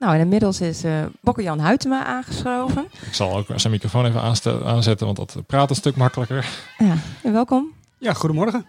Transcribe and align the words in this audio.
Nou, 0.00 0.14
en 0.14 0.20
inmiddels 0.20 0.60
is 0.60 0.84
uh, 0.84 1.04
Bokke-Jan 1.20 1.60
Huytema 1.60 2.04
aangeschoven. 2.04 2.84
Ik 3.06 3.14
zal 3.14 3.36
ook 3.36 3.46
zijn 3.56 3.72
microfoon 3.72 4.06
even 4.06 4.22
aanzetten, 4.64 5.06
want 5.06 5.16
dat 5.16 5.36
praat 5.46 5.70
een 5.70 5.76
stuk 5.76 5.96
makkelijker. 5.96 6.48
Ja, 6.78 6.96
welkom. 7.22 7.72
Ja, 7.98 8.12
goedemorgen. 8.12 8.66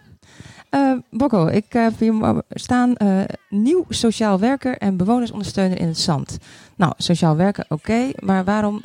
Uh, 0.70 0.98
Bokko, 1.10 1.46
ik 1.46 1.64
heb 1.68 1.98
hier 1.98 2.42
staan 2.50 2.94
uh, 2.98 3.20
nieuw 3.48 3.84
sociaal 3.88 4.38
werker 4.38 4.78
en 4.78 4.96
bewonersondersteuner 4.96 5.78
in 5.78 5.86
het 5.86 5.98
zand. 5.98 6.38
Nou, 6.76 6.92
sociaal 6.96 7.36
werken, 7.36 7.64
oké, 7.68 8.10
maar 8.18 8.44
waarom 8.44 8.82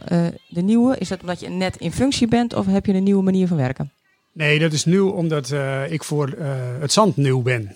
de 0.48 0.62
nieuwe? 0.62 0.98
Is 0.98 1.08
dat 1.08 1.22
omdat 1.22 1.40
je 1.40 1.50
net 1.50 1.78
in 1.78 1.92
functie 1.92 2.28
bent 2.28 2.54
of 2.54 2.66
heb 2.66 2.86
je 2.86 2.94
een 2.94 3.04
nieuwe 3.04 3.24
manier 3.24 3.48
van 3.48 3.58
werken? 3.58 3.92
Nee, 4.32 4.60
dat 4.60 4.74
is 4.74 4.86
nieuw 4.86 5.10
omdat 5.10 5.54
ik 5.90 6.04
voor 6.04 6.38
het 6.80 6.92
zand 6.92 7.18
nieuw 7.18 7.42
ben. 7.42 7.76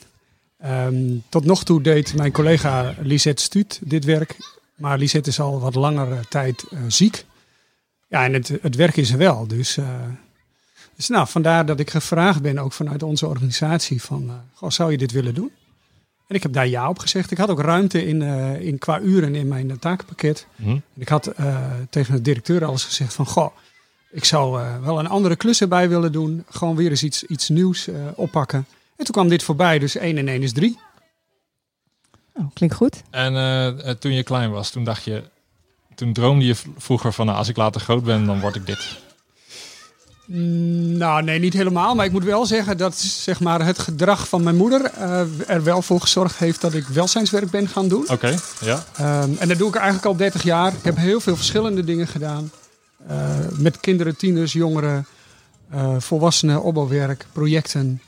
Um, 0.65 1.23
tot 1.29 1.45
nog 1.45 1.63
toe 1.63 1.81
deed 1.81 2.15
mijn 2.15 2.31
collega 2.31 2.93
Lisette 3.01 3.43
Stuut 3.43 3.79
dit 3.83 4.05
werk 4.05 4.35
maar 4.81 4.97
Lisette 4.97 5.29
is 5.29 5.39
al 5.39 5.59
wat 5.59 5.75
langere 5.75 6.19
tijd 6.29 6.65
uh, 6.69 6.79
ziek. 6.87 7.25
Ja, 8.07 8.23
en 8.23 8.33
het, 8.33 8.51
het 8.61 8.75
werk 8.75 8.97
is 8.97 9.11
er 9.11 9.17
wel. 9.17 9.47
Dus, 9.47 9.77
uh, 9.77 9.85
dus 10.95 11.07
nou, 11.07 11.27
vandaar 11.27 11.65
dat 11.65 11.79
ik 11.79 11.89
gevraagd 11.89 12.41
ben, 12.41 12.57
ook 12.57 12.73
vanuit 12.73 13.03
onze 13.03 13.27
organisatie, 13.27 14.01
van 14.01 14.23
uh, 14.23 14.33
goh, 14.53 14.69
zou 14.69 14.91
je 14.91 14.97
dit 14.97 15.11
willen 15.11 15.33
doen? 15.33 15.51
En 16.27 16.35
ik 16.35 16.43
heb 16.43 16.53
daar 16.53 16.67
ja 16.67 16.89
op 16.89 16.99
gezegd. 16.99 17.31
Ik 17.31 17.37
had 17.37 17.49
ook 17.49 17.61
ruimte 17.61 18.05
in, 18.05 18.21
in 18.61 18.77
qua 18.77 18.99
uren 18.99 19.35
in 19.35 19.47
mijn 19.47 19.79
takenpakket. 19.79 20.47
Mm. 20.55 20.81
ik 20.95 21.09
had 21.09 21.31
tegen 21.89 22.15
de 22.15 22.21
directeur 22.21 22.65
alles 22.65 22.83
gezegd 22.83 23.13
van, 23.13 23.25
goh, 23.25 23.55
ik 24.11 24.25
zou 24.25 24.61
wel 24.81 24.99
een 24.99 25.07
andere 25.07 25.35
klus 25.35 25.61
erbij 25.61 25.89
willen 25.89 26.11
doen. 26.11 26.45
Gewoon 26.49 26.75
weer 26.75 26.89
eens 26.89 27.03
iets, 27.03 27.23
iets 27.23 27.49
nieuws 27.49 27.89
oppakken. 28.15 28.65
En 28.97 29.05
toen 29.05 29.13
kwam 29.13 29.29
dit 29.29 29.43
voorbij, 29.43 29.79
dus 29.79 29.95
1 29.95 30.17
en 30.17 30.27
1 30.27 30.43
is 30.43 30.53
3. 30.53 30.79
Oh, 32.33 32.45
klinkt 32.53 32.75
goed. 32.75 33.01
En 33.09 33.33
uh, 33.33 33.89
toen 33.89 34.13
je 34.13 34.23
klein 34.23 34.51
was, 34.51 34.69
toen 34.69 34.83
dacht 34.83 35.03
je, 35.03 35.23
toen 35.95 36.13
droomde 36.13 36.45
je 36.45 36.55
vroeger 36.77 37.13
van, 37.13 37.25
nou, 37.25 37.37
als 37.37 37.47
ik 37.47 37.57
later 37.57 37.81
groot 37.81 38.03
ben, 38.03 38.25
dan 38.25 38.39
word 38.39 38.55
ik 38.55 38.65
dit. 38.65 38.99
Mm, 40.25 40.97
nou, 40.97 41.23
nee, 41.23 41.39
niet 41.39 41.53
helemaal. 41.53 41.95
Maar 41.95 42.05
ik 42.05 42.11
moet 42.11 42.23
wel 42.23 42.45
zeggen 42.45 42.77
dat 42.77 42.97
zeg 42.97 43.39
maar, 43.39 43.65
het 43.65 43.79
gedrag 43.79 44.27
van 44.27 44.43
mijn 44.43 44.55
moeder 44.55 44.91
uh, 44.97 45.21
er 45.47 45.63
wel 45.63 45.81
voor 45.81 46.01
gezorgd 46.01 46.37
heeft 46.37 46.61
dat 46.61 46.73
ik 46.73 46.87
welzijnswerk 46.87 47.49
ben 47.49 47.67
gaan 47.67 47.87
doen. 47.87 48.05
Oké, 48.09 48.37
ja. 48.61 48.83
Um, 49.23 49.37
en 49.39 49.47
dat 49.47 49.57
doe 49.57 49.67
ik 49.67 49.75
eigenlijk 49.75 50.05
al 50.05 50.15
30 50.15 50.43
jaar. 50.43 50.73
Ik 50.73 50.83
heb 50.83 50.95
heel 50.95 51.19
veel 51.19 51.35
verschillende 51.35 51.83
dingen 51.83 52.07
gedaan. 52.07 52.51
Uh, 53.09 53.17
met 53.57 53.79
kinderen, 53.79 54.17
tieners, 54.17 54.53
jongeren, 54.53 55.05
uh, 55.73 55.95
volwassenen, 55.97 56.63
opbouwwerk, 56.63 57.25
projecten. 57.31 58.01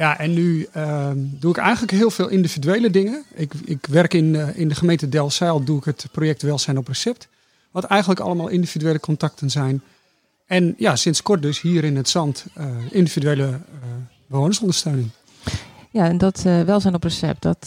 Ja, 0.00 0.18
en 0.18 0.32
nu 0.32 0.68
uh, 0.76 1.10
doe 1.14 1.50
ik 1.50 1.56
eigenlijk 1.56 1.92
heel 1.92 2.10
veel 2.10 2.28
individuele 2.28 2.90
dingen. 2.90 3.24
Ik, 3.34 3.52
ik 3.64 3.86
werk 3.86 4.14
in, 4.14 4.34
uh, 4.34 4.58
in 4.58 4.68
de 4.68 4.74
gemeente 4.74 5.08
Delfzijl, 5.08 5.64
doe 5.64 5.78
ik 5.78 5.84
het 5.84 6.06
project 6.12 6.42
Welzijn 6.42 6.78
op 6.78 6.88
Recept. 6.88 7.28
Wat 7.70 7.84
eigenlijk 7.84 8.20
allemaal 8.20 8.48
individuele 8.48 9.00
contacten 9.00 9.50
zijn. 9.50 9.82
En 10.46 10.74
ja, 10.78 10.96
sinds 10.96 11.22
kort 11.22 11.42
dus 11.42 11.60
hier 11.60 11.84
in 11.84 11.96
het 11.96 12.08
Zand 12.08 12.46
uh, 12.58 12.66
individuele 12.90 13.60
bewonersondersteuning. 14.26 15.10
Ja, 15.90 16.04
en 16.04 16.18
dat 16.18 16.42
Welzijn 16.42 16.94
op 16.94 17.02
Recept, 17.02 17.42
dat, 17.42 17.66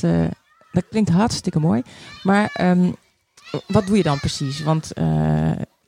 dat 0.72 0.84
klinkt 0.90 1.10
hartstikke 1.10 1.60
mooi. 1.60 1.82
Maar 2.24 2.56
um, 2.62 2.96
wat 3.68 3.88
doe 3.88 3.98
je 3.98 4.04
dan 4.04 4.20
precies? 4.20 4.64
Want 4.64 4.92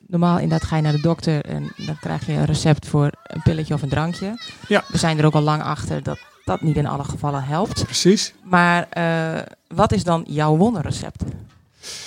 normaal 0.06 0.38
inderdaad 0.38 0.68
ga 0.68 0.76
je 0.76 0.82
naar 0.82 0.92
de 0.92 1.00
dokter 1.00 1.44
en 1.44 1.72
dan 1.76 1.98
krijg 2.00 2.26
je 2.26 2.32
een 2.32 2.44
recept 2.44 2.86
voor 2.86 3.10
een 3.22 3.42
pilletje 3.42 3.74
of 3.74 3.82
een 3.82 3.88
drankje. 3.88 4.40
Ja. 4.68 4.84
We 4.88 4.98
zijn 4.98 5.18
er 5.18 5.24
ook 5.26 5.34
al 5.34 5.42
lang 5.42 5.62
achter 5.62 6.02
dat 6.02 6.18
dat 6.46 6.60
niet 6.60 6.76
in 6.76 6.86
alle 6.86 7.04
gevallen 7.04 7.44
helpt. 7.44 7.84
Precies. 7.84 8.32
Maar 8.42 8.88
uh, 8.98 9.42
wat 9.68 9.92
is 9.92 10.04
dan 10.04 10.24
jouw 10.28 10.56
wonderrecept? 10.56 11.22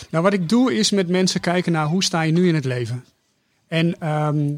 Nou, 0.10 0.24
wat 0.24 0.34
ik 0.34 0.50
doe 0.50 0.76
is 0.78 0.92
met 0.92 1.08
mensen 1.08 1.42
kijken 1.42 1.72
naar 1.72 1.86
hoe 1.86 2.04
sta 2.04 2.22
je 2.22 2.32
nu 2.32 2.48
in 2.48 2.56
het 2.56 2.66
leven. 2.66 3.06
En 3.68 4.08
um, 4.10 4.58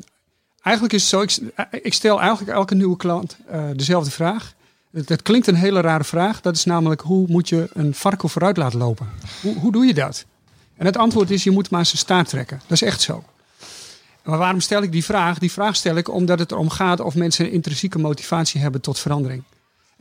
eigenlijk 0.61 0.93
is 0.93 1.01
het 1.01 1.09
zo, 1.09 1.21
ik, 1.21 1.83
ik, 1.83 1.93
stel 1.93 2.19
eigenlijk 2.19 2.51
elke 2.51 2.75
nieuwe 2.75 2.97
klant 2.97 3.37
uh, 3.51 3.63
dezelfde 3.75 4.11
vraag. 4.11 4.53
Het, 4.91 5.21
klinkt 5.21 5.47
een 5.47 5.55
hele 5.55 5.81
rare 5.81 6.03
vraag. 6.03 6.41
Dat 6.41 6.55
is 6.55 6.65
namelijk, 6.65 7.01
hoe 7.01 7.25
moet 7.27 7.49
je 7.49 7.69
een 7.73 7.93
varken 7.93 8.29
vooruit 8.29 8.57
laten 8.57 8.79
lopen? 8.79 9.09
Hoe, 9.41 9.55
hoe 9.55 9.71
doe 9.71 9.85
je 9.85 9.93
dat? 9.93 10.25
En 10.77 10.85
het 10.85 10.97
antwoord 10.97 11.31
is, 11.31 11.43
je 11.43 11.51
moet 11.51 11.69
maar 11.69 11.85
zijn 11.85 11.97
staart 11.97 12.29
trekken. 12.29 12.61
Dat 12.61 12.81
is 12.81 12.87
echt 12.87 13.01
zo. 13.01 13.23
Maar 14.23 14.37
waarom 14.37 14.59
stel 14.59 14.81
ik 14.81 14.91
die 14.91 15.05
vraag? 15.05 15.39
Die 15.39 15.51
vraag 15.51 15.75
stel 15.75 15.95
ik 15.95 16.09
omdat 16.09 16.39
het 16.39 16.51
erom 16.51 16.69
gaat 16.69 16.99
of 16.99 17.15
mensen 17.15 17.45
een 17.45 17.51
intrinsieke 17.51 17.99
motivatie 17.99 18.61
hebben 18.61 18.81
tot 18.81 18.99
verandering. 18.99 19.43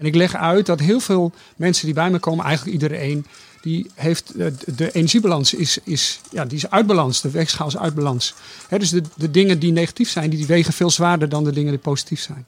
En 0.00 0.06
ik 0.06 0.14
leg 0.14 0.34
uit 0.34 0.66
dat 0.66 0.80
heel 0.80 1.00
veel 1.00 1.32
mensen 1.56 1.84
die 1.84 1.94
bij 1.94 2.10
me 2.10 2.18
komen, 2.18 2.44
eigenlijk 2.44 2.82
iedereen, 2.82 3.26
die 3.60 3.90
heeft 3.94 4.32
de, 4.36 4.54
de 4.74 4.92
energiebalans 4.92 5.54
is, 5.54 5.78
is, 5.84 6.20
ja, 6.30 6.44
die 6.44 6.56
is 6.56 6.70
uitbalans. 6.70 7.20
De 7.20 7.30
weegschaal 7.30 7.66
is 7.66 7.76
uitbalans. 7.76 8.34
Dus 8.68 8.90
de, 8.90 9.02
de 9.14 9.30
dingen 9.30 9.58
die 9.58 9.72
negatief 9.72 10.10
zijn, 10.10 10.30
die 10.30 10.46
wegen 10.46 10.72
veel 10.72 10.90
zwaarder 10.90 11.28
dan 11.28 11.44
de 11.44 11.52
dingen 11.52 11.70
die 11.70 11.80
positief 11.80 12.20
zijn. 12.20 12.46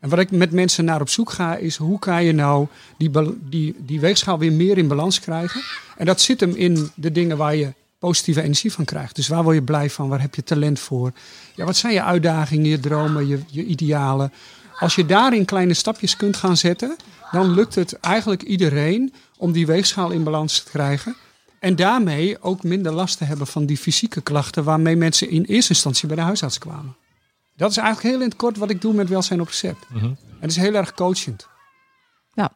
En 0.00 0.08
wat 0.08 0.18
ik 0.18 0.30
met 0.30 0.52
mensen 0.52 0.84
naar 0.84 1.00
op 1.00 1.08
zoek 1.08 1.30
ga, 1.30 1.56
is 1.56 1.76
hoe 1.76 1.98
kan 1.98 2.24
je 2.24 2.32
nou 2.32 2.66
die, 2.96 3.10
die, 3.48 3.74
die 3.78 4.00
weegschaal 4.00 4.38
weer 4.38 4.52
meer 4.52 4.78
in 4.78 4.88
balans 4.88 5.20
krijgen? 5.20 5.60
En 5.96 6.06
dat 6.06 6.20
zit 6.20 6.40
hem 6.40 6.54
in 6.54 6.90
de 6.94 7.12
dingen 7.12 7.36
waar 7.36 7.56
je 7.56 7.72
positieve 7.98 8.42
energie 8.42 8.72
van 8.72 8.84
krijgt. 8.84 9.16
Dus 9.16 9.28
waar 9.28 9.42
word 9.42 9.54
je 9.54 9.62
blij 9.62 9.90
van? 9.90 10.08
Waar 10.08 10.20
heb 10.20 10.34
je 10.34 10.44
talent 10.44 10.80
voor? 10.80 11.12
Ja, 11.54 11.64
wat 11.64 11.76
zijn 11.76 11.92
je 11.92 12.02
uitdagingen, 12.02 12.70
je 12.70 12.80
dromen, 12.80 13.26
je, 13.26 13.38
je 13.46 13.64
idealen? 13.64 14.32
Als 14.80 14.94
je 14.94 15.06
daarin 15.06 15.44
kleine 15.44 15.74
stapjes 15.74 16.16
kunt 16.16 16.36
gaan 16.36 16.56
zetten, 16.56 16.96
dan 17.30 17.50
lukt 17.50 17.74
het 17.74 17.92
eigenlijk 17.92 18.42
iedereen 18.42 19.12
om 19.36 19.52
die 19.52 19.66
weegschaal 19.66 20.10
in 20.10 20.24
balans 20.24 20.62
te 20.62 20.70
krijgen. 20.70 21.16
En 21.58 21.76
daarmee 21.76 22.42
ook 22.42 22.62
minder 22.62 22.92
last 22.92 23.18
te 23.18 23.24
hebben 23.24 23.46
van 23.46 23.66
die 23.66 23.76
fysieke 23.76 24.20
klachten 24.20 24.64
waarmee 24.64 24.96
mensen 24.96 25.30
in 25.30 25.44
eerste 25.44 25.72
instantie 25.72 26.06
bij 26.06 26.16
de 26.16 26.22
huisarts 26.22 26.58
kwamen. 26.58 26.96
Dat 27.56 27.70
is 27.70 27.76
eigenlijk 27.76 28.08
heel 28.08 28.22
in 28.22 28.28
het 28.28 28.38
kort 28.38 28.56
wat 28.56 28.70
ik 28.70 28.80
doe 28.80 28.94
met 28.94 29.08
welzijn 29.08 29.40
op 29.40 29.46
recept. 29.46 29.86
Mm 29.88 30.02
En 30.02 30.16
het 30.40 30.50
is 30.50 30.56
heel 30.56 30.74
erg 30.74 30.94
coachend. 30.94 31.48
Ja. 32.32 32.52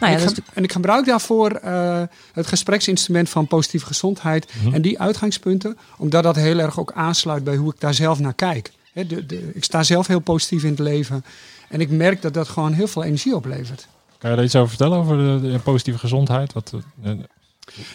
Nou 0.00 0.12
ja, 0.12 0.18
en, 0.18 0.28
ik 0.28 0.36
en, 0.54 0.62
ik 0.62 0.72
gebruik 0.72 1.06
daarvoor 1.06 1.60
uh, 1.64 2.02
het 2.32 2.46
gespreksinstrument 2.46 3.28
van 3.28 3.46
positieve 3.46 3.86
gezondheid 3.86 4.52
mhm. 4.62 4.74
en 4.74 4.82
die 4.82 5.00
uitgangspunten, 5.00 5.78
omdat 5.96 6.22
dat 6.22 6.36
heel 6.36 6.58
erg 6.58 6.80
ook 6.80 6.92
aansluit 6.92 7.44
bij 7.44 7.56
hoe 7.56 7.72
ik 7.72 7.80
daar 7.80 7.94
zelf 7.94 8.18
naar 8.18 8.34
kijk. 8.34 8.72
De, 9.06 9.26
de, 9.26 9.50
ik 9.54 9.64
sta 9.64 9.82
zelf 9.82 10.06
heel 10.06 10.20
positief 10.20 10.62
in 10.62 10.70
het 10.70 10.78
leven. 10.78 11.24
En 11.68 11.80
ik 11.80 11.90
merk 11.90 12.22
dat 12.22 12.34
dat 12.34 12.48
gewoon 12.48 12.72
heel 12.72 12.86
veel 12.86 13.04
energie 13.04 13.34
oplevert. 13.34 13.86
Kan 14.18 14.30
je 14.30 14.36
daar 14.36 14.44
iets 14.44 14.56
over 14.56 14.68
vertellen, 14.68 14.98
over 14.98 15.16
de, 15.42 15.58
positieve 15.64 15.98
gezondheid? 15.98 16.52
Wat, 16.52 16.72
uh, 17.04 17.10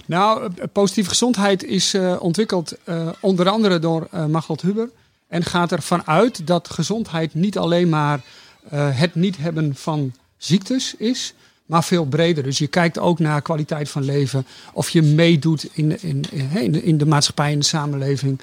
nou, 0.06 0.52
eh, 0.56 0.64
positieve 0.72 1.10
gezondheid 1.10 1.64
is 1.64 1.94
uh, 1.94 2.16
ontwikkeld 2.20 2.74
uh, 2.86 3.10
onder 3.20 3.50
andere 3.50 3.80
door 3.80 4.08
uh, 4.14 4.26
Maglot 4.26 4.62
Huber. 4.62 4.90
En 5.28 5.44
gaat 5.44 5.72
ervan 5.72 6.08
uit 6.08 6.48
dat 6.48 6.70
gezondheid 6.70 7.34
niet 7.34 7.58
alleen 7.58 7.90
maar 7.90 8.22
het 8.70 9.16
niet 9.16 9.38
hebben 9.38 9.76
van 9.76 10.14
ziektes 10.38 10.96
is, 10.96 11.34
maar 11.66 11.84
veel 11.84 12.06
breder. 12.06 12.44
Dus 12.44 12.58
je 12.58 12.68
kijkt 12.68 13.00
ook 13.00 13.20
naar 13.20 13.42
kwaliteit 13.42 13.90
van 13.90 14.04
leven, 14.04 14.46
of 14.74 14.90
je 14.90 15.02
meedoet 15.02 15.68
in, 15.74 16.02
in, 16.02 16.24
in, 16.54 16.84
in 16.84 16.98
de 16.98 17.06
maatschappij, 17.06 17.52
in 17.52 17.60
de 17.60 17.66
samenleving, 17.66 18.40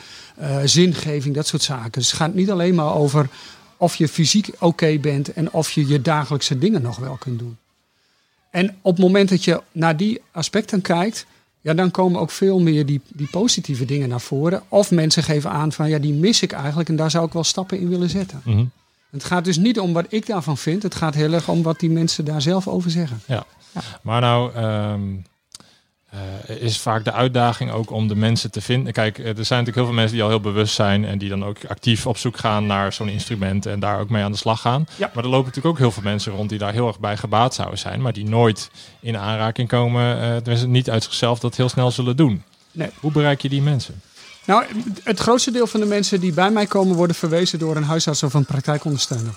zingeving, 0.64 1.34
dat 1.34 1.46
soort 1.46 1.62
zaken. 1.62 1.90
Dus 1.92 2.10
het 2.10 2.16
gaat 2.20 2.34
niet 2.34 2.50
alleen 2.50 2.74
maar 2.74 2.94
over 2.94 3.28
of 3.80 3.96
je 3.96 4.08
fysiek 4.08 4.50
oké 4.58 4.98
bent 4.98 5.32
en 5.32 5.52
of 5.52 5.70
je 5.70 5.86
je 5.86 6.02
dagelijkse 6.02 6.58
dingen 6.58 6.82
nog 6.82 6.96
wel 6.96 7.16
kunt 7.16 7.38
doen. 7.38 7.56
En 8.50 8.76
op 8.82 8.96
het 8.96 9.04
moment 9.04 9.28
dat 9.28 9.44
je 9.44 9.62
naar 9.72 9.96
die 9.96 10.20
aspecten 10.30 10.80
kijkt, 10.80 11.26
ja, 11.60 11.74
dan 11.74 11.90
komen 11.90 12.20
ook 12.20 12.30
veel 12.30 12.60
meer 12.60 12.86
die, 12.86 13.00
die 13.08 13.28
positieve 13.30 13.84
dingen 13.84 14.08
naar 14.08 14.20
voren. 14.20 14.62
Of 14.68 14.90
mensen 14.90 15.22
geven 15.22 15.50
aan 15.50 15.72
van 15.72 15.88
ja, 15.88 15.98
die 15.98 16.12
mis 16.12 16.42
ik 16.42 16.52
eigenlijk 16.52 16.88
en 16.88 16.96
daar 16.96 17.10
zou 17.10 17.26
ik 17.26 17.32
wel 17.32 17.44
stappen 17.44 17.78
in 17.78 17.88
willen 17.88 18.10
zetten. 18.10 18.40
Mhm. 18.44 18.64
Het 19.10 19.24
gaat 19.24 19.44
dus 19.44 19.56
niet 19.56 19.80
om 19.80 19.92
wat 19.92 20.06
ik 20.08 20.26
daarvan 20.26 20.56
vind, 20.56 20.82
het 20.82 20.94
gaat 20.94 21.14
heel 21.14 21.32
erg 21.32 21.48
om 21.48 21.62
wat 21.62 21.80
die 21.80 21.90
mensen 21.90 22.24
daar 22.24 22.42
zelf 22.42 22.68
over 22.68 22.90
zeggen. 22.90 23.20
Ja, 23.26 23.44
maar 24.02 24.20
nou. 24.20 24.54
Ehm, 24.54 25.02
uh, 26.14 26.56
is 26.62 26.78
vaak 26.78 27.04
de 27.04 27.12
uitdaging 27.12 27.70
ook 27.70 27.90
om 27.90 28.08
de 28.08 28.14
mensen 28.14 28.50
te 28.50 28.60
vinden. 28.60 28.92
Kijk, 28.92 29.18
er 29.18 29.24
zijn 29.24 29.34
natuurlijk 29.34 29.76
heel 29.76 29.84
veel 29.84 29.94
mensen 29.94 30.14
die 30.14 30.22
al 30.22 30.28
heel 30.28 30.40
bewust 30.40 30.74
zijn 30.74 31.04
en 31.04 31.18
die 31.18 31.28
dan 31.28 31.44
ook 31.44 31.64
actief 31.68 32.06
op 32.06 32.16
zoek 32.16 32.38
gaan 32.38 32.66
naar 32.66 32.92
zo'n 32.92 33.08
instrument 33.08 33.66
en 33.66 33.80
daar 33.80 34.00
ook 34.00 34.10
mee 34.10 34.22
aan 34.22 34.32
de 34.32 34.38
slag 34.38 34.60
gaan. 34.60 34.86
Ja. 34.96 35.10
Maar 35.14 35.24
er 35.24 35.30
lopen 35.30 35.46
natuurlijk 35.46 35.74
ook 35.74 35.78
heel 35.78 35.90
veel 35.90 36.02
mensen 36.02 36.32
rond 36.32 36.48
die 36.48 36.58
daar 36.58 36.72
heel 36.72 36.86
erg 36.86 37.00
bij 37.00 37.16
gebaat 37.16 37.54
zouden 37.54 37.78
zijn, 37.78 38.02
maar 38.02 38.12
die 38.12 38.28
nooit 38.28 38.70
in 39.00 39.16
aanraking 39.16 39.68
komen, 39.68 40.22
uh, 40.22 40.36
dus 40.42 40.64
niet 40.64 40.90
uit 40.90 41.02
zichzelf 41.02 41.38
dat 41.38 41.56
heel 41.56 41.68
snel 41.68 41.90
zullen 41.90 42.16
doen. 42.16 42.42
Nee. 42.72 42.90
Hoe 43.00 43.12
bereik 43.12 43.42
je 43.42 43.48
die 43.48 43.62
mensen? 43.62 44.00
Nou, 44.50 44.64
het 45.04 45.20
grootste 45.20 45.50
deel 45.50 45.66
van 45.66 45.80
de 45.80 45.86
mensen 45.86 46.20
die 46.20 46.32
bij 46.32 46.50
mij 46.50 46.66
komen 46.66 46.96
worden 46.96 47.16
verwezen 47.16 47.58
door 47.58 47.76
een 47.76 47.84
huisarts 47.84 48.22
of 48.22 48.34
een 48.34 48.44
praktijkondersteuner. 48.44 49.34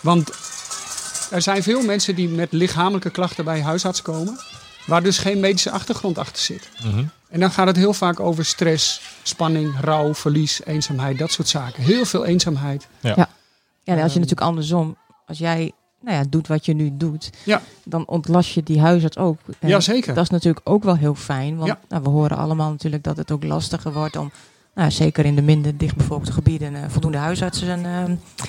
Want 0.00 0.30
er 1.30 1.42
zijn 1.42 1.62
veel 1.62 1.82
mensen 1.82 2.14
die 2.14 2.28
met 2.28 2.52
lichamelijke 2.52 3.10
klachten 3.10 3.44
bij 3.44 3.62
huisarts 3.62 4.02
komen 4.02 4.38
waar 4.86 5.02
dus 5.02 5.18
geen 5.18 5.40
medische 5.40 5.70
achtergrond 5.70 6.18
achter 6.18 6.42
zit. 6.42 6.68
Mhm. 6.84 7.04
En 7.28 7.40
dan 7.40 7.50
gaat 7.50 7.66
het 7.66 7.76
heel 7.76 7.92
vaak 7.92 8.20
over 8.20 8.44
stress, 8.44 9.00
spanning, 9.22 9.80
rouw, 9.80 10.14
verlies, 10.14 10.64
eenzaamheid, 10.64 11.18
dat 11.18 11.32
soort 11.32 11.48
zaken. 11.48 11.82
Heel 11.82 12.04
veel 12.04 12.24
eenzaamheid. 12.24 12.86
Ja, 13.00 13.12
ja. 13.16 13.28
ja 13.84 14.02
als 14.02 14.12
je 14.12 14.18
natuurlijk 14.18 14.46
andersom, 14.46 14.96
als 15.26 15.38
jij 15.38 15.72
nou 16.00 16.16
ja, 16.16 16.24
doet 16.28 16.46
wat 16.46 16.66
je 16.66 16.74
nu 16.74 16.90
doet, 16.96 17.30
Ja. 17.44 17.60
dan 17.84 18.06
ontlast 18.06 18.50
je 18.54 18.62
die 18.62 18.80
huisarts 18.80 19.18
ook. 19.18 19.38
En 19.58 19.68
Jazeker. 19.68 20.14
Dat 20.14 20.24
is 20.24 20.30
natuurlijk 20.30 20.68
ook 20.68 20.84
wel 20.84 20.96
heel 20.96 21.14
fijn, 21.14 21.56
want 21.56 21.68
Ja. 21.68 21.78
nou, 21.88 22.02
we 22.02 22.08
horen 22.08 22.36
allemaal 22.36 22.70
natuurlijk 22.70 23.04
dat 23.04 23.16
het 23.16 23.30
ook 23.30 23.44
lastiger 23.44 23.92
wordt 23.92 24.16
om, 24.16 24.30
nou, 24.74 24.90
zeker 24.90 25.24
in 25.24 25.34
de 25.36 25.42
minder 25.42 25.76
dichtbevolkte 25.76 26.32
gebieden, 26.32 26.74
eh, 26.74 26.82
voldoende 26.88 27.18
huisartsen 27.18 27.84
eh, 27.84 28.02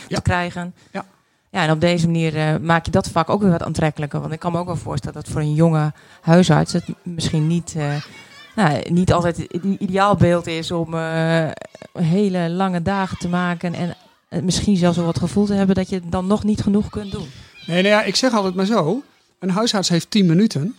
Ja. 0.08 0.16
te 0.16 0.22
krijgen. 0.22 0.74
Ja. 0.92 1.06
Ja, 1.52 1.64
en 1.64 1.72
op 1.72 1.82
deze 1.82 2.06
manier 2.06 2.38
eh, 2.38 2.58
maak 2.58 2.86
je 2.86 2.92
dat 2.92 3.08
vak 3.10 3.30
ook 3.30 3.42
weer 3.42 3.52
wat 3.52 3.64
aantrekkelijker. 3.64 4.20
Want 4.20 4.34
ik 4.34 4.40
kan 4.40 4.52
me 4.52 4.58
ook 4.58 4.66
wel 4.66 4.76
voorstellen 4.76 5.22
dat 5.22 5.32
voor 5.32 5.42
een 5.42 5.54
jonge 5.54 5.94
huisarts 6.22 6.74
het 6.74 6.84
misschien 7.04 7.48
niet, 7.48 7.76
nou, 8.56 8.90
niet 8.90 9.14
altijd 9.14 9.38
het 9.38 9.64
ideaalbeeld 9.80 10.48
is 10.48 10.72
om 10.72 10.96
hele 11.94 12.50
lange 12.50 12.82
dagen 12.82 13.18
te 13.18 13.30
maken. 13.30 13.74
En 13.74 13.96
misschien 14.44 14.78
zelfs 14.78 14.98
wel 14.98 15.06
wat 15.06 15.20
gevoel 15.20 15.46
te 15.46 15.54
hebben 15.54 15.76
dat 15.76 15.90
je 15.90 16.02
dan 16.10 16.28
nog 16.28 16.44
niet 16.44 16.62
genoeg 16.62 16.90
kunt 16.90 17.12
doen. 17.12 17.28
Nee, 17.66 17.82
nou 17.82 17.94
ja, 17.96 18.04
ik 18.04 18.16
zeg 18.16 18.34
altijd 18.34 18.56
maar 18.56 18.66
zo. 18.66 19.04
Een 19.40 19.50
huisarts 19.50 19.90
heeft 19.90 20.12
10 20.12 20.26
minuten. 20.26 20.76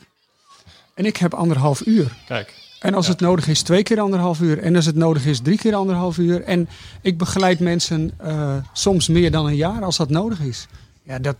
En 0.95 1.05
ik 1.07 1.17
heb 1.17 1.35
anderhalf 1.35 1.87
uur. 1.87 2.17
Kijk, 2.27 2.55
En 2.81 2.95
als 2.95 3.07
Ja. 3.07 3.13
het 3.13 3.21
nodig 3.21 3.49
is, 3.49 3.63
twee 3.63 3.83
keer 3.83 4.01
anderhalf 4.01 4.41
uur. 4.41 4.59
En 4.59 4.77
als 4.77 4.87
het 4.87 4.97
nodig 4.97 5.27
is, 5.27 5.41
drie 5.41 5.59
keer 5.59 5.75
anderhalf 5.75 6.19
uur. 6.19 6.43
En 6.43 6.69
ik 7.03 7.19
begeleid 7.19 7.61
mensen 7.61 8.11
eh, 8.19 8.57
soms 8.73 9.09
meer 9.09 9.31
dan 9.31 9.47
een 9.47 9.57
jaar 9.57 9.85
als 9.85 9.97
dat 9.97 10.11
nodig 10.11 10.41
is. 10.41 10.67
Ja, 11.03 11.19
dat, 11.19 11.37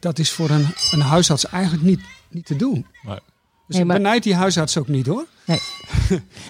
dat 0.00 0.18
is 0.18 0.30
voor 0.32 0.50
een, 0.50 0.66
een 0.90 1.00
huisarts 1.00 1.46
eigenlijk 1.46 1.82
niet, 1.84 2.00
niet 2.30 2.46
te 2.46 2.56
doen. 2.56 2.86
Nee. 3.02 3.14
Dus 3.14 3.74
Nee, 3.76 3.80
ik 3.80 3.86
maar- 3.86 3.96
benijd 3.96 4.22
die 4.22 4.34
huisarts 4.34 4.78
ook 4.78 4.88
niet 4.88 5.06
hoor. 5.06 5.26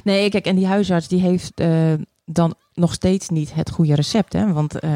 Nee, 0.05 0.29
kijk, 0.31 0.47
en 0.47 0.57
die 0.57 0.67
huisarts 0.67 1.09
die 1.09 1.21
heeft 1.21 1.53
eh, 1.55 1.93
dan 2.27 2.55
nog 2.75 2.93
steeds 2.93 3.29
niet 3.29 3.55
het 3.55 3.71
goede 3.71 3.95
recept. 3.95 4.33
Hè? 4.33 4.53
Want 4.53 4.79
eh, 4.81 4.91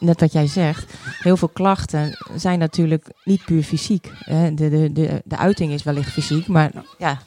net 0.00 0.20
wat 0.20 0.32
jij 0.32 0.46
zegt, 0.46 0.94
heel 1.18 1.36
veel 1.36 1.48
klachten 1.48 2.16
zijn 2.36 2.58
natuurlijk 2.58 3.06
niet 3.24 3.44
puur 3.44 3.62
fysiek. 3.62 4.12
Hè? 4.18 4.54
De, 4.54 4.68
de, 4.68 4.92
de, 4.92 5.22
de 5.24 5.36
uiting 5.36 5.72
is 5.72 5.82
wellicht 5.82 6.10
fysiek, 6.12 6.46
maar 6.46 6.72
ja, 6.98 7.18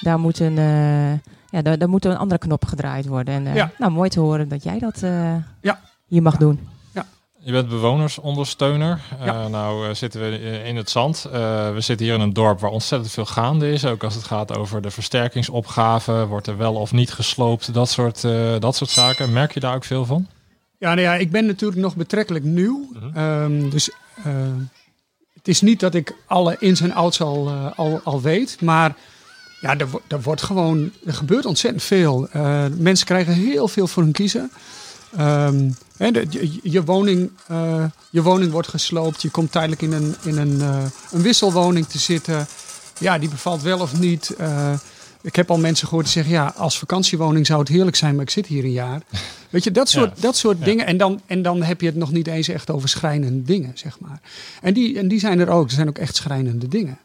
daar 0.00 0.18
moet 0.18 0.38
een, 0.38 0.58
eh, 0.58 1.12
ja, 1.50 1.62
daar, 1.62 1.78
daar 1.78 1.88
moet 1.88 2.04
een 2.04 2.16
andere 2.16 2.40
knop 2.40 2.64
gedraaid 2.64 3.06
worden. 3.06 3.34
En 3.34 3.46
eh, 3.46 3.54
Ja. 3.54 3.70
nou, 3.78 3.92
mooi 3.92 4.08
te 4.08 4.20
horen 4.20 4.48
dat 4.48 4.62
jij 4.62 4.78
dat 4.78 5.00
Ja. 5.60 5.80
hier 6.06 6.22
mag 6.22 6.36
doen. 6.36 6.60
Je 7.46 7.52
bent 7.52 7.68
bewonersondersteuner. 7.68 9.00
Ja. 9.24 9.26
Eh, 9.26 9.46
nou 9.46 9.88
eh, 9.88 9.94
zitten 9.94 10.20
we 10.20 10.38
eh, 10.38 10.66
in 10.66 10.76
het 10.76 10.90
zand. 10.90 11.28
We 11.32 11.76
zitten 11.78 12.06
hier 12.06 12.14
in 12.14 12.20
een 12.20 12.32
dorp 12.32 12.60
waar 12.60 12.70
ontzettend 12.70 13.12
veel 13.12 13.26
gaande 13.26 13.72
is. 13.72 13.84
Ook 13.84 14.04
als 14.04 14.14
het 14.14 14.24
gaat 14.24 14.56
over 14.56 14.82
de 14.82 14.90
versterkingsopgave. 14.90 16.26
Wordt 16.26 16.46
er 16.46 16.56
wel 16.56 16.74
of 16.74 16.92
niet 16.92 17.12
gesloopt? 17.12 17.74
Dat 17.74 17.88
soort, 17.88 18.22
dat 18.60 18.76
soort 18.76 18.90
zaken. 18.90 19.32
Merk 19.32 19.54
je 19.54 19.60
daar 19.60 19.74
ook 19.74 19.84
veel 19.84 20.04
van? 20.04 20.26
Ja, 20.78 20.88
nou 20.88 21.00
ja, 21.00 21.14
ik 21.14 21.30
ben 21.30 21.46
natuurlijk 21.46 21.80
nog 21.80 21.96
betrekkelijk 21.96 22.44
nieuw. 22.44 22.88
Mhm. 22.92 23.16
Ehm, 23.16 23.70
dus 23.70 23.90
het 25.34 25.48
is 25.48 25.60
niet 25.60 25.80
dat 25.80 25.94
ik 25.94 26.14
alle 26.26 26.56
ins 26.58 26.80
en 26.80 26.92
outs 26.92 27.20
al, 27.20 27.50
al, 27.76 28.00
al 28.04 28.22
weet. 28.22 28.60
Maar 28.60 28.96
ja, 29.60 29.78
er, 29.78 29.88
er 30.08 30.22
wordt 30.22 30.42
gewoon, 30.42 30.90
er 31.04 31.14
gebeurt 31.14 31.46
ontzettend 31.46 31.82
veel. 31.82 32.28
Mensen 32.78 33.06
krijgen 33.06 33.32
heel 33.32 33.68
veel 33.68 33.86
voor 33.86 34.02
hun 34.02 34.12
kiezen. 34.12 34.50
Ehm, 35.16 35.70
hè, 35.96 36.10
de- 36.10 36.26
je, 36.30 36.58
je, 36.62 36.84
woning, 36.84 37.30
eh, 37.46 37.84
je 38.10 38.22
woning 38.22 38.52
wordt 38.52 38.68
gesloopt. 38.68 39.22
Je 39.22 39.30
komt 39.30 39.52
tijdelijk 39.52 39.82
in 39.82 39.92
een, 39.92 40.14
in 40.24 40.36
een, 40.38 40.60
eh, 40.60 40.84
een 41.10 41.22
wisselwoning 41.22 41.86
te 41.86 41.98
zitten. 41.98 42.46
Ja, 42.98 43.18
die 43.18 43.28
bevalt 43.28 43.62
wel 43.62 43.80
of 43.80 43.98
niet. 43.98 44.30
Eh, 44.38 44.72
ik 45.22 45.36
heb 45.36 45.50
al 45.50 45.58
mensen 45.58 45.86
gehoord 45.88 46.04
die 46.04 46.14
zeggen: 46.14 46.32
ja, 46.32 46.52
als 46.56 46.78
vakantiewoning 46.78 47.46
zou 47.46 47.60
het 47.60 47.68
heerlijk 47.68 47.96
zijn, 47.96 48.14
maar 48.14 48.24
ik 48.24 48.30
zit 48.30 48.46
hier 48.46 48.64
een 48.64 48.72
jaar. 48.72 49.00
Weet 49.50 49.64
je, 49.64 49.70
dat 49.70 49.88
soort, 49.88 50.12
Ja. 50.16 50.20
dat 50.22 50.36
soort 50.36 50.58
Ja. 50.58 50.64
dingen. 50.64 50.86
En 50.86 50.96
dan, 50.96 51.20
en 51.26 51.42
dan 51.42 51.62
heb 51.62 51.80
je 51.80 51.86
het 51.86 51.96
nog 51.96 52.12
niet 52.12 52.26
eens 52.26 52.48
echt 52.48 52.70
over 52.70 52.88
schrijnende 52.88 53.42
dingen, 53.42 53.70
zeg 53.74 54.00
maar. 54.00 54.20
En 54.62 54.74
die, 54.74 54.98
en 54.98 55.08
die 55.08 55.18
zijn 55.18 55.40
er 55.40 55.48
ook. 55.48 55.66
Er 55.66 55.74
zijn 55.74 55.88
ook 55.88 55.98
echt 55.98 56.16
schrijnende 56.16 56.68
dingen. 56.68 56.98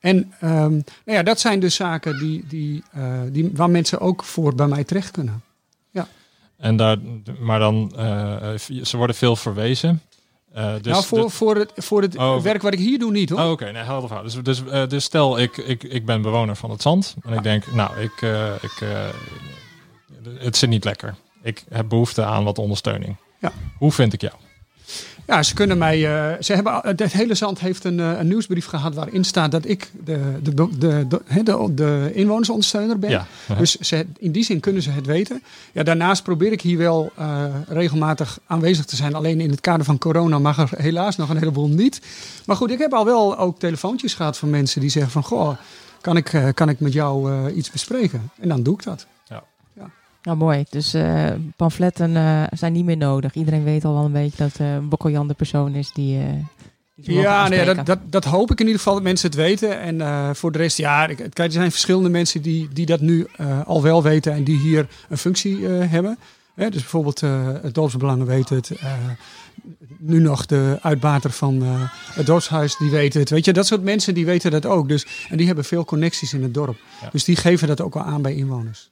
En 0.00 0.32
ehm, 0.40 0.70
nou 0.70 0.82
ja, 1.04 1.22
dat 1.22 1.40
zijn 1.40 1.60
dus 1.60 1.74
zaken 1.74 2.18
die, 2.18 2.44
die, 2.48 2.82
die, 3.30 3.50
waar 3.54 3.70
mensen 3.70 4.00
ook 4.00 4.24
voor 4.24 4.54
bij 4.54 4.66
mij 4.66 4.84
terecht 4.84 5.10
kunnen. 5.10 5.42
En 6.58 6.76
daar, 6.76 6.96
maar 7.38 7.58
dan, 7.58 7.92
eh, 7.96 8.54
ze 8.82 8.96
worden 8.96 9.16
veel 9.16 9.36
verwezen. 9.36 10.02
Eh, 10.52 10.72
dus 10.82 10.92
nou, 10.92 11.04
voor, 11.04 11.30
voor 11.30 11.56
het, 11.56 11.72
voor 11.76 12.02
het 12.02 12.16
Oh, 12.16 12.40
werk 12.40 12.62
wat 12.62 12.72
ik 12.72 12.78
hier 12.78 12.98
doe 12.98 13.10
niet 13.10 13.30
hoor. 13.30 13.40
Oh, 13.40 13.50
oké, 13.50 13.72
nee, 13.72 13.82
helder 13.82 14.08
verhaal. 14.08 14.24
Dus, 14.24 14.34
dus, 14.42 14.64
eh, 14.64 14.86
dus 14.86 15.04
stel, 15.04 15.38
ik, 15.38 15.56
ik, 15.56 15.82
ik 15.82 16.06
ben 16.06 16.22
bewoner 16.22 16.56
van 16.56 16.70
het 16.70 16.82
zand. 16.82 17.16
En 17.22 17.32
ik 17.32 17.42
denk, 17.42 17.72
nou, 17.72 18.00
ik, 18.00 18.22
ik, 18.62 18.84
het 20.38 20.56
zit 20.56 20.68
niet 20.68 20.84
lekker. 20.84 21.14
Ik 21.42 21.64
heb 21.68 21.88
behoefte 21.88 22.24
aan 22.24 22.44
wat 22.44 22.58
ondersteuning. 22.58 23.16
Ja. 23.40 23.52
Hoe 23.78 23.92
vind 23.92 24.12
ik 24.12 24.20
jou? 24.20 24.34
Ja, 25.26 25.42
ze 25.42 25.54
kunnen 25.54 25.78
mij. 25.78 26.06
eh, 26.06 26.42
ze 26.42 26.54
hebben, 26.54 26.78
het 26.82 27.12
hele 27.12 27.34
zand 27.34 27.60
heeft 27.60 27.84
een, 27.84 28.00
eh, 28.00 28.18
een 28.18 28.28
nieuwsbrief 28.28 28.66
gehad 28.66 28.94
waarin 28.94 29.24
staat 29.24 29.50
dat 29.50 29.68
ik 29.68 29.90
de, 30.04 30.20
de, 30.42 30.54
de, 30.54 30.68
de, 30.78 31.06
de, 31.44 31.74
de 31.74 32.10
inwonersondersteuner 32.14 32.98
ben. 32.98 33.10
Ja. 33.10 33.26
Dus 33.58 33.76
ze, 33.76 34.06
in 34.18 34.32
die 34.32 34.44
zin 34.44 34.60
kunnen 34.60 34.82
ze 34.82 34.90
het 34.90 35.06
weten. 35.06 35.42
Ja, 35.72 35.82
daarnaast 35.82 36.22
probeer 36.22 36.52
ik 36.52 36.60
hier 36.60 36.78
wel 36.78 37.12
eh, 37.16 37.44
regelmatig 37.68 38.38
aanwezig 38.46 38.84
te 38.84 38.96
zijn. 38.96 39.14
Alleen 39.14 39.40
in 39.40 39.50
het 39.50 39.60
kader 39.60 39.84
van 39.84 39.98
corona 39.98 40.38
mag 40.38 40.58
er 40.58 40.78
helaas 40.78 41.16
nog 41.16 41.28
een 41.28 41.38
heleboel 41.38 41.68
niet. 41.68 42.00
Maar 42.44 42.56
goed, 42.56 42.70
ik 42.70 42.78
heb 42.78 42.92
al 42.92 43.04
wel 43.04 43.38
ook 43.38 43.58
telefoontjes 43.58 44.14
gehad 44.14 44.38
van 44.38 44.50
mensen 44.50 44.80
die 44.80 44.90
zeggen 44.90 45.12
van... 45.12 45.22
Goh, 45.22 45.56
kan 46.00 46.16
ik, 46.16 46.52
kan 46.54 46.68
ik 46.68 46.80
met 46.80 46.92
jou 46.92 47.50
iets 47.50 47.70
bespreken? 47.70 48.30
En 48.40 48.48
dan 48.48 48.62
doe 48.62 48.74
ik 48.74 48.82
dat. 48.82 49.06
Nou, 50.26 50.38
mooi. 50.38 50.64
Dus 50.70 50.94
eh, 50.94 51.30
pamfletten 51.56 52.16
eh, 52.16 52.42
zijn 52.50 52.72
niet 52.72 52.84
meer 52.84 52.96
nodig. 52.96 53.34
Iedereen 53.34 53.64
weet 53.64 53.84
al 53.84 53.94
wel 53.94 54.04
een 54.04 54.12
beetje 54.12 54.36
dat 54.44 54.56
eh 54.60 54.78
Bokkel 54.82 55.10
Jan 55.10 55.28
de 55.28 55.34
persoon 55.34 55.74
is 55.74 55.90
die... 55.92 56.18
eh, 56.18 56.24
Ja, 56.94 57.48
nee, 57.48 57.64
dat, 57.64 57.86
dat, 57.86 57.98
dat 58.10 58.24
hoop 58.24 58.50
ik 58.50 58.58
in 58.60 58.64
ieder 58.66 58.78
geval 58.80 58.94
dat 58.94 59.02
mensen 59.02 59.26
het 59.30 59.36
weten. 59.38 59.80
En 59.80 60.00
eh, 60.00 60.30
voor 60.32 60.52
de 60.52 60.58
rest, 60.58 60.76
ja, 60.76 61.06
ik- 61.06 61.16
kijk, 61.16 61.38
er 61.38 61.50
zijn 61.52 61.70
verschillende 61.70 62.08
mensen 62.08 62.42
die, 62.42 62.68
die 62.72 62.86
dat 62.86 63.00
nu 63.00 63.26
eh, 63.36 63.66
al 63.66 63.82
wel 63.82 64.02
weten 64.02 64.32
en 64.32 64.44
die 64.44 64.58
hier 64.58 64.86
een 65.08 65.18
functie 65.18 65.68
eh, 65.68 65.90
hebben. 65.90 66.18
Hè, 66.54 66.70
dus 66.70 66.80
bijvoorbeeld 66.80 67.22
eh, 67.22 67.48
het 67.62 67.74
dorpsbelangen 67.74 68.26
weet 68.26 68.48
het. 68.48 68.70
eh, 68.70 68.92
nu 69.98 70.18
nog 70.20 70.46
de 70.46 70.78
uitbater 70.82 71.30
van 71.30 71.62
eh, 71.62 71.68
het 72.14 72.26
dorpshuis, 72.26 72.76
die 72.76 72.90
weet 72.90 73.14
het. 73.14 73.30
Weet 73.30 73.44
je, 73.44 73.52
dat 73.52 73.66
soort 73.66 73.82
mensen 73.82 74.14
die 74.14 74.26
weten 74.26 74.50
dat 74.50 74.66
ook. 74.66 74.88
Dus, 74.88 75.06
en 75.28 75.36
die 75.36 75.46
hebben 75.46 75.64
veel 75.64 75.84
connecties 75.84 76.32
in 76.32 76.42
het 76.42 76.54
dorp. 76.54 76.76
Ja. 77.02 77.08
Dus 77.12 77.24
die 77.24 77.36
geven 77.36 77.68
dat 77.68 77.80
ook 77.80 77.94
wel 77.94 78.02
aan 78.02 78.22
bij 78.22 78.34
inwoners. 78.34 78.90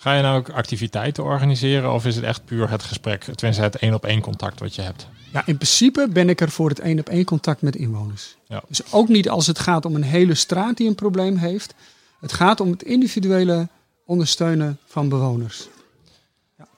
Ga 0.00 0.14
je 0.14 0.22
nou 0.22 0.38
ook 0.38 0.48
activiteiten 0.50 1.24
organiseren 1.24 1.92
of 1.92 2.06
is 2.06 2.16
het 2.16 2.24
echt 2.24 2.44
puur 2.44 2.70
het 2.70 2.82
gesprek, 2.82 3.24
tenminste 3.24 3.62
het 3.62 3.76
één 3.76 3.94
op 3.94 4.04
één 4.04 4.20
contact 4.20 4.60
wat 4.60 4.74
je 4.74 4.82
hebt? 4.82 5.08
Ja, 5.32 5.42
in 5.46 5.56
principe 5.56 6.08
ben 6.12 6.28
ik 6.28 6.40
er 6.40 6.50
voor 6.50 6.68
het 6.68 6.80
één 6.80 6.98
op 6.98 7.08
één 7.08 7.24
contact 7.24 7.62
met 7.62 7.76
inwoners. 7.76 8.36
Ja. 8.48 8.62
Dus 8.68 8.92
ook 8.92 9.08
niet 9.08 9.28
als 9.28 9.46
het 9.46 9.58
gaat 9.58 9.84
om 9.84 9.94
een 9.94 10.02
hele 10.02 10.34
straat 10.34 10.76
die 10.76 10.88
een 10.88 10.94
probleem 10.94 11.36
heeft. 11.36 11.74
Het 12.20 12.32
gaat 12.32 12.60
om 12.60 12.70
het 12.70 12.82
individuele 12.82 13.68
ondersteunen 14.04 14.78
van 14.86 15.08
bewoners. 15.08 15.68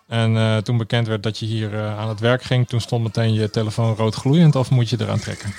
En 0.07 0.37
eh, 0.37 0.57
toen 0.57 0.77
bekend 0.77 1.07
werd 1.07 1.23
dat 1.23 1.39
je 1.39 1.47
hier 1.47 1.75
eh, 1.75 1.99
aan 1.99 2.09
het 2.09 2.21
werk 2.21 2.43
ging, 2.43 2.69
toen 2.69 2.81
stond 2.81 3.03
meteen 3.03 3.35
je 3.35 3.51
telefoon 3.51 3.95
rood 3.95 4.15
gloeiend 4.15 4.57
of 4.57 4.71
moet 4.71 4.89
je 4.89 4.97
eraan 5.01 5.19
trekken? 5.19 5.55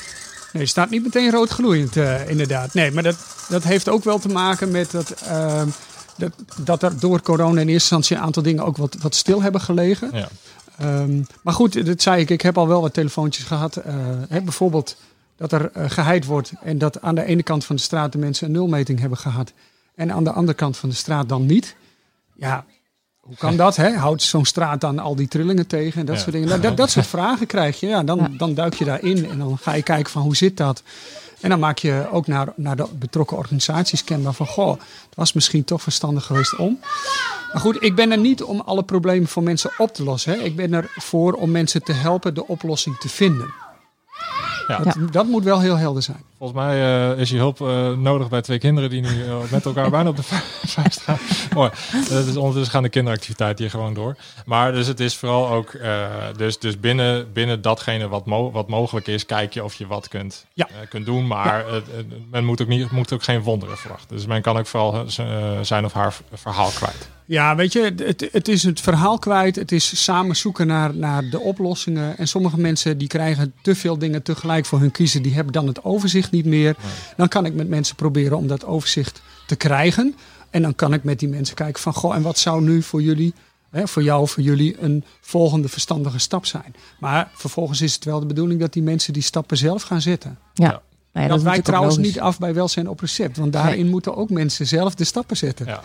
Nee, 0.54 0.66
staat 0.66 0.90
niet 0.90 1.04
meteen 1.04 1.32
rood 1.32 1.50
gloeiend, 1.50 1.98
eh, 1.98 2.30
inderdaad. 2.30 2.74
Nee, 2.74 2.92
maar 2.92 3.04
dat, 3.04 3.46
dat 3.50 3.64
heeft 3.64 3.90
ook 3.90 4.04
wel 4.04 4.20
te 4.20 4.28
maken 4.28 4.72
met 4.72 4.92
dat, 4.92 5.12
ehm, 5.12 5.68
dat, 6.22 6.34
dat 6.64 6.84
er 6.84 7.00
door 7.00 7.22
corona 7.22 7.52
in 7.52 7.58
eerste 7.58 7.72
instantie 7.74 8.16
een 8.16 8.22
aantal 8.22 8.44
dingen 8.44 8.66
ook 8.66 8.78
wat, 8.78 8.96
wat 9.02 9.16
stil 9.16 9.42
hebben 9.42 9.62
gelegen. 9.62 10.10
Ja. 10.14 10.28
Ehm, 10.78 11.22
maar 11.44 11.54
goed, 11.54 11.86
dat 11.86 12.02
zei 12.02 12.22
ik. 12.22 12.30
Ik 12.30 12.42
heb 12.42 12.58
al 12.58 12.68
wel 12.68 12.82
wat 12.82 12.94
telefoontjes 12.94 13.46
gehad. 13.46 13.76
eh, 13.76 13.96
hè, 14.30 14.42
bijvoorbeeld 14.42 14.98
dat 15.38 15.52
er 15.52 15.72
eh, 15.74 15.90
geheid 15.90 16.26
wordt 16.26 16.52
en 16.64 16.78
dat 16.78 17.02
aan 17.02 17.16
de 17.16 17.24
ene 17.26 17.44
kant 17.44 17.66
van 17.66 17.76
de 17.76 17.82
straat 17.82 18.12
de 18.12 18.18
mensen 18.18 18.46
een 18.46 18.52
nulmeting 18.52 19.00
hebben 19.00 19.18
gehad. 19.18 19.54
En 19.96 20.12
aan 20.12 20.24
de 20.24 20.32
andere 20.32 20.58
kant 20.58 20.78
van 20.78 20.90
de 20.90 20.96
straat 20.96 21.30
dan 21.30 21.46
niet. 21.46 21.76
Ja, 22.36 22.66
hoe 23.22 23.36
kan 23.36 23.56
dat? 23.58 23.76
Hè? 23.76 23.92
Houdt 23.96 24.22
zo'n 24.24 24.46
straat 24.46 24.82
dan 24.82 25.00
al 25.00 25.16
die 25.16 25.28
trillingen 25.28 25.68
tegen 25.68 26.00
en 26.00 26.06
dat 26.06 26.16
Ja. 26.16 26.22
soort 26.22 26.34
dingen? 26.34 26.48
Nou, 26.50 26.62
dat, 26.62 26.78
dat 26.78 26.90
soort 26.90 27.08
vragen 27.08 27.48
krijg 27.48 27.80
je. 27.80 27.88
Ja, 27.88 28.04
dan, 28.04 28.18
Ja. 28.18 28.28
dan 28.38 28.54
duik 28.54 28.74
je 28.74 28.86
daarin 28.86 29.30
en 29.30 29.38
dan 29.40 29.58
ga 29.62 29.74
je 29.74 29.84
kijken 29.84 30.12
van 30.12 30.22
hoe 30.22 30.36
zit 30.36 30.58
dat? 30.58 30.84
En 31.40 31.50
dan 31.50 31.60
maak 31.60 31.78
je 31.78 32.08
ook 32.12 32.28
naar, 32.28 32.54
naar 32.56 32.76
de 32.76 32.88
betrokken 33.00 33.38
organisaties 33.38 34.04
kenbaar 34.04 34.34
van... 34.34 34.46
goh, 34.48 34.72
het 34.80 35.16
was 35.16 35.34
misschien 35.34 35.64
toch 35.64 35.82
verstandig 35.82 36.26
geweest 36.26 36.56
om. 36.58 36.80
Maar 37.52 37.62
goed, 37.62 37.84
ik 37.84 37.96
ben 37.96 38.12
er 38.12 38.18
niet 38.18 38.44
om 38.44 38.60
alle 38.60 38.84
problemen 38.84 39.28
voor 39.28 39.44
mensen 39.44 39.72
op 39.78 39.94
te 39.94 40.04
lossen. 40.04 40.34
Hè. 40.34 40.40
Ik 40.40 40.56
ben 40.56 40.74
er 40.74 40.92
voor 40.98 41.34
om 41.34 41.52
mensen 41.52 41.84
te 41.84 41.94
helpen 41.94 42.34
de 42.34 42.48
oplossing 42.48 42.98
te 43.00 43.10
vinden. 43.10 43.54
Ja. 44.68 44.78
Dat, 44.78 44.96
dat 45.12 45.26
moet 45.28 45.44
wel 45.44 45.60
heel 45.60 45.78
helder 45.78 46.04
zijn. 46.04 46.24
Volgens 46.42 46.62
mij 46.62 46.82
eh, 47.12 47.20
is 47.20 47.30
je 47.30 47.38
hulp 47.38 47.62
eh, 47.62 47.92
nodig 47.92 48.30
bij 48.30 48.42
twee 48.42 48.58
kinderen 48.58 48.90
die 48.90 49.02
nu 49.02 49.24
eh, 49.26 49.36
met 49.52 49.66
elkaar 49.66 49.90
bijna 49.90 50.10
op 50.10 50.16
de 50.16 50.24
vuist 50.24 51.00
staan. 51.02 51.18
Mooi. 51.54 51.70
Ondertussen 52.38 52.72
gaan 52.72 52.84
de 52.84 52.90
kinderactiviteiten 52.90 53.64
hier 53.64 53.74
gewoon 53.74 53.94
door. 53.94 54.16
Maar 54.46 54.72
dus 54.72 54.88
het 54.88 55.00
is 55.00 55.16
vooral 55.16 55.50
ook, 55.50 55.78
dus, 56.38 56.60
dus 56.60 56.80
binnen, 56.80 57.34
binnen 57.34 57.62
datgene 57.62 58.08
wat, 58.08 58.26
mo- 58.26 58.52
wat 58.52 58.68
mogelijk 58.68 59.08
is, 59.08 59.26
kijk 59.26 59.54
je 59.54 59.64
of 59.64 59.74
je 59.74 59.88
wat 59.88 60.08
kunt, 60.08 60.46
Ja. 60.54 60.68
kunt 60.90 61.06
doen. 61.06 61.28
Maar 61.28 61.66
men 62.32 62.46
moet 62.46 62.62
ook, 62.62 62.68
niet, 62.68 62.92
moet 62.92 63.14
ook 63.14 63.24
geen 63.24 63.42
wonderen 63.42 63.78
verwachten. 63.78 64.16
Dus 64.16 64.26
men 64.26 64.42
kan 64.42 64.58
ook 64.58 64.68
vooral 64.68 65.06
zijn 65.62 65.86
of 65.86 65.94
haar 65.94 66.16
verhaal 66.34 66.70
kwijt. 66.70 67.10
Ja, 67.32 67.56
weet 67.56 67.74
je, 67.74 67.94
het, 68.06 68.28
het 68.32 68.48
is 68.48 68.64
het 68.64 68.82
verhaal 68.82 69.20
kwijt. 69.20 69.56
Het 69.56 69.72
is 69.72 70.04
samen 70.04 70.36
zoeken 70.36 70.68
naar, 70.68 70.96
naar 70.96 71.30
de 71.30 71.40
oplossingen. 71.40 72.18
En 72.18 72.28
sommige 72.28 72.60
mensen 72.60 72.98
die 72.98 73.08
krijgen 73.08 73.54
te 73.62 73.76
veel 73.76 73.98
dingen 73.98 74.24
tegelijk 74.24 74.66
voor 74.66 74.80
hun 74.80 74.92
kiezen. 74.92 75.22
Die 75.22 75.34
hebben 75.34 75.54
dan 75.54 75.68
het 75.68 75.84
overzicht 75.84 76.31
niet 76.32 76.46
meer. 76.46 76.76
Dan 77.18 77.28
kan 77.28 77.46
ik 77.46 77.54
met 77.54 77.68
mensen 77.70 77.96
proberen 77.96 78.38
om 78.38 78.48
dat 78.48 78.66
overzicht 78.66 79.22
te 79.48 79.56
krijgen. 79.56 80.16
En 80.50 80.62
dan 80.62 80.76
kan 80.76 80.94
ik 80.94 81.04
met 81.04 81.20
die 81.20 81.30
mensen 81.30 81.56
kijken 81.56 81.82
van... 81.82 81.94
Goh, 81.94 82.16
en 82.16 82.22
wat 82.22 82.38
zou 82.38 82.62
nu 82.62 82.82
voor 82.84 83.02
jullie, 83.02 83.34
hè, 83.70 83.88
voor 83.88 84.04
jou, 84.04 84.28
voor 84.28 84.44
jullie... 84.44 84.82
een 84.82 85.04
volgende 85.22 85.68
verstandige 85.68 86.20
stap 86.20 86.46
zijn? 86.46 86.76
Maar 87.00 87.30
vervolgens 87.34 87.82
is 87.82 87.94
het 87.94 88.06
wel 88.06 88.20
de 88.20 88.26
bedoeling 88.26 88.60
dat 88.60 88.74
die 88.74 88.84
mensen 88.84 89.14
die 89.14 89.24
stappen 89.24 89.58
zelf 89.58 89.82
gaan 89.84 90.02
zetten. 90.02 90.38
Ja. 90.54 90.66
Ja. 90.68 90.82
Nou 91.14 91.26
ja, 91.26 91.32
dat 91.34 91.44
wij 91.44 91.62
trouwens 91.62 91.98
niet 91.98 92.20
af 92.20 92.40
bij 92.40 92.54
welzijn 92.54 92.90
op 92.90 93.00
recept. 93.00 93.38
Want 93.38 93.54
daarin 93.54 93.90
moeten 93.90 94.16
ook 94.16 94.30
mensen 94.30 94.68
zelf 94.68 94.96
de 94.96 95.04
stappen 95.04 95.38
zetten. 95.38 95.66
Ja. 95.66 95.82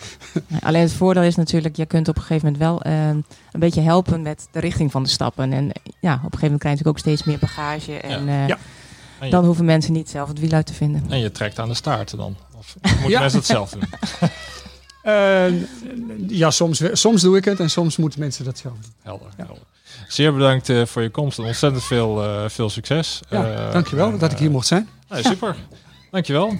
Alleen 0.59 0.81
het 0.81 0.93
voordeel 0.93 1.23
is 1.23 1.35
natuurlijk, 1.35 1.75
je 1.75 1.85
kunt 1.85 2.07
op 2.07 2.15
een 2.15 2.21
gegeven 2.21 2.45
moment 2.45 2.63
wel 2.63 2.81
eh, 2.81 3.07
een 3.07 3.59
beetje 3.59 3.81
helpen 3.81 4.21
met 4.21 4.47
de 4.51 4.59
richting 4.59 4.91
van 4.91 5.03
de 5.03 5.09
stappen. 5.09 5.53
En 5.53 5.71
eh, 5.71 5.81
ja, 5.99 6.13
op 6.13 6.33
een 6.33 6.39
gegeven 6.39 6.41
moment 6.41 6.59
krijg 6.59 6.77
je 6.77 6.83
natuurlijk 6.83 6.87
ook 6.87 6.99
steeds 6.99 7.23
meer 7.23 7.39
bagage. 7.39 7.99
En 7.99 8.27
eh, 8.27 8.47
Ja. 8.47 8.57
Je, 9.21 9.29
dan 9.29 9.45
hoeven 9.45 9.65
mensen 9.65 9.93
niet 9.93 10.09
zelf 10.09 10.27
het 10.27 10.39
wiel 10.39 10.51
uit 10.51 10.65
te 10.65 10.73
vinden. 10.73 11.05
en 11.09 11.19
je 11.19 11.31
trekt 11.31 11.59
aan 11.59 11.67
de 11.67 11.73
staart 11.75 12.17
dan. 12.17 12.35
Of 12.57 12.75
moeten 12.83 13.09
Ja. 13.09 13.19
mensen 13.19 13.37
het 13.39 13.47
zelf 13.47 13.69
doen? 13.69 13.83
Eh, 15.01 15.45
ja, 16.27 16.51
soms, 16.51 16.81
soms 16.91 17.21
doe 17.21 17.37
ik 17.37 17.45
het 17.45 17.59
en 17.59 17.69
soms 17.69 17.97
moeten 17.97 18.19
mensen 18.19 18.45
dat 18.45 18.57
zelf 18.57 18.73
doen. 18.81 18.91
Helder, 19.01 19.27
helder. 19.37 19.63
Zeer 20.07 20.33
bedankt 20.33 20.69
eh, 20.69 20.85
voor 20.85 21.01
je 21.01 21.09
komst 21.09 21.37
en 21.39 21.43
ontzettend 21.45 21.83
veel, 21.83 22.23
eh, 22.23 22.49
veel 22.49 22.69
succes. 22.69 23.19
Ja, 23.29 23.71
dankjewel 23.71 24.17
dat 24.17 24.31
ik 24.31 24.37
hier 24.37 24.51
mocht 24.51 24.67
zijn. 24.67 24.89
nee, 25.09 25.23
super. 25.23 25.55
Dankjewel. 26.11 26.53